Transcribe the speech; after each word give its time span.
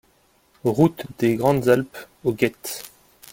Route 0.63 1.03
des 1.19 1.35
Grandes 1.35 1.69
Alpes 1.69 2.07
aux 2.23 2.33
Gets 2.35 2.81